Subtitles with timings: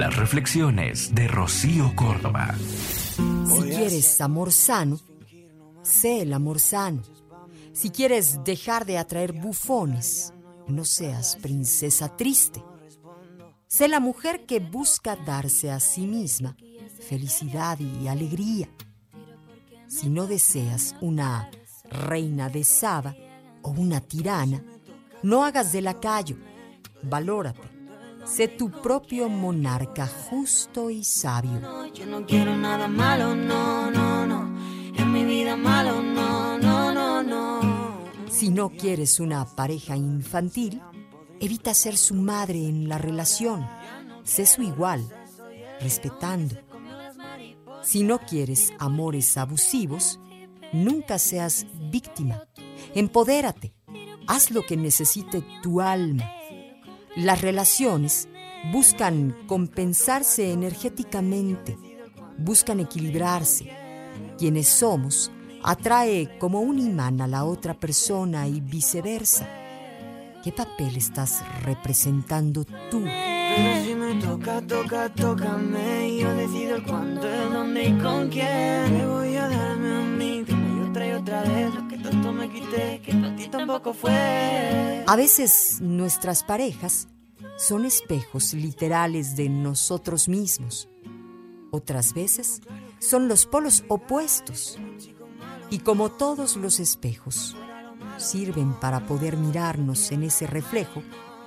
[0.00, 2.54] Las reflexiones de Rocío Córdoba.
[2.56, 4.98] Si quieres amor sano,
[5.82, 7.02] sé el amor sano.
[7.74, 10.32] Si quieres dejar de atraer bufones,
[10.68, 12.64] no seas princesa triste.
[13.66, 16.56] Sé la mujer que busca darse a sí misma
[17.06, 18.70] felicidad y alegría.
[19.86, 21.50] Si no deseas una
[21.90, 23.14] reina de Saba
[23.60, 24.64] o una tirana,
[25.22, 26.38] no hagas de lacayo,
[27.02, 27.79] valórate.
[28.30, 31.60] Sé tu propio monarca justo y sabio.
[31.92, 34.56] Yo no quiero nada malo, no, no, no.
[34.96, 37.60] En mi vida malo, no, no, no, no.
[38.28, 40.80] Si no quieres una pareja infantil,
[41.40, 43.66] evita ser su madre en la relación.
[44.22, 45.04] Sé su igual,
[45.80, 46.54] respetando.
[47.82, 50.20] Si no quieres amores abusivos,
[50.72, 52.44] nunca seas víctima.
[52.94, 53.74] Empodérate.
[54.28, 56.30] Haz lo que necesite tu alma.
[57.16, 58.28] Las relaciones
[58.72, 61.76] buscan compensarse energéticamente,
[62.38, 63.72] buscan equilibrarse.
[64.38, 69.48] Quienes somos atrae como un imán a la otra persona y viceversa.
[70.44, 73.02] ¿Qué papel estás representando tú?
[73.04, 76.16] Pero si me toca, toca, tócame.
[76.16, 78.98] Yo decido el cuándo, el dónde y con quién.
[78.98, 81.74] Le voy a darme a mí, dime y otra y otra vez.
[81.74, 83.12] Lo que tanto me quité, que
[85.06, 87.08] A veces nuestras parejas
[87.56, 90.88] son espejos literales de nosotros mismos.
[91.70, 92.62] Otras veces
[92.98, 94.78] son los polos opuestos.
[95.70, 97.56] Y como todos los espejos,
[98.16, 101.02] sirven para poder mirarnos en ese reflejo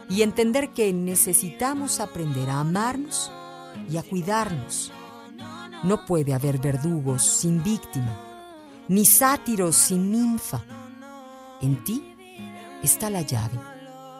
[0.09, 3.31] y entender que necesitamos aprender a amarnos
[3.89, 4.91] y a cuidarnos.
[5.83, 8.17] No puede haber verdugos sin víctima,
[8.87, 10.63] ni sátiros sin ninfa.
[11.61, 12.12] En ti
[12.83, 13.57] está la llave.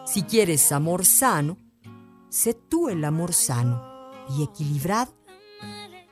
[0.06, 1.56] Si quieres amor sano,
[2.28, 3.82] sé tú el amor sano
[4.28, 5.14] y equilibrado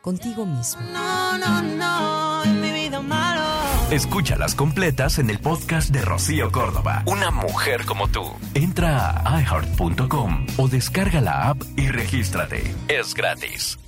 [0.01, 0.83] contigo mismo.
[0.93, 3.43] No, no, no, en mi vida malo.
[3.91, 7.03] Escúchalas completas en el podcast de Rocío Córdoba.
[7.07, 8.23] Una mujer como tú.
[8.55, 12.75] Entra a iheart.com o descarga la app y regístrate.
[12.89, 13.79] Es gratis.